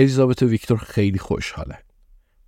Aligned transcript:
الیزابت 0.00 0.42
و 0.42 0.46
ویکتور 0.46 0.78
خیلی 0.78 1.18
خوشحالن. 1.18 1.78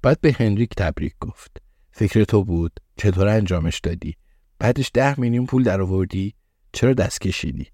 بعد 0.02 0.20
به 0.20 0.36
هنریک 0.38 0.74
تبریک 0.74 1.14
گفت. 1.20 1.62
فکر 1.90 2.24
تو 2.24 2.44
بود؟ 2.44 2.80
چطور 2.96 3.28
انجامش 3.28 3.80
دادی؟ 3.80 4.16
بعدش 4.58 4.90
ده 4.94 5.20
میلیون 5.20 5.46
پول 5.46 5.62
در 5.62 5.80
آوردی؟ 5.80 6.34
چرا 6.72 6.92
دست 6.92 7.20
کشیدی؟ 7.20 7.66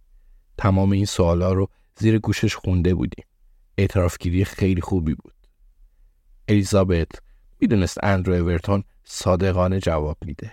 تمام 0.59 0.91
این 0.93 1.05
سوالا 1.05 1.53
رو 1.53 1.69
زیر 1.98 2.19
گوشش 2.19 2.57
خونده 2.57 2.95
بودیم. 2.95 3.25
اعترافگیری 3.79 4.45
خیلی 4.45 4.81
خوبی 4.81 5.15
بود. 5.15 5.35
الیزابت 6.48 7.11
می‌دونست 7.61 8.05
اندرو 8.05 8.35
اورتون 8.35 8.85
صادقانه 9.05 9.81
جواب 9.81 10.19
میده. 10.25 10.53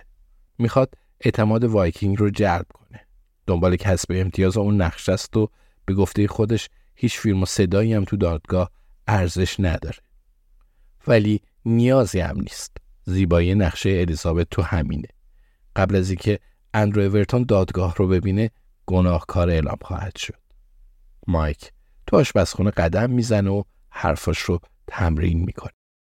می‌خواد 0.58 0.94
اعتماد 1.20 1.64
وایکینگ 1.64 2.18
رو 2.18 2.30
جلب 2.30 2.66
کنه. 2.74 3.00
دنبال 3.46 3.76
کسب 3.76 4.12
امتیاز 4.14 4.56
اون 4.56 4.82
نقش 4.82 5.08
است 5.08 5.36
و 5.36 5.50
به 5.84 5.94
گفته 5.94 6.28
خودش 6.28 6.68
هیچ 6.94 7.18
فیلم 7.18 7.42
و 7.42 7.46
صدایی 7.46 7.94
هم 7.94 8.04
تو 8.04 8.16
دادگاه 8.16 8.70
ارزش 9.06 9.60
نداره. 9.60 9.98
ولی 11.06 11.40
نیازی 11.64 12.20
هم 12.20 12.40
نیست. 12.40 12.76
زیبایی 13.04 13.54
نقشه 13.54 13.90
الیزابت 13.90 14.46
تو 14.50 14.62
همینه. 14.62 15.08
قبل 15.76 15.96
از 15.96 16.10
اینکه 16.10 16.38
اندرو 16.74 17.02
اورتون 17.02 17.42
دادگاه 17.42 17.94
رو 17.96 18.08
ببینه 18.08 18.50
گناهکار 18.86 19.50
اعلام 19.50 19.78
خواهد 19.82 20.16
شد. 20.16 20.40
مایک 21.26 21.72
تو 22.06 22.16
آشپزخونه 22.16 22.70
قدم 22.70 23.10
می‌زنه 23.10 23.50
و 23.50 23.62
حرفاش 23.90 24.38
رو 24.38 24.60
تمرین 24.86 25.44
می‌کنه. 25.44 25.72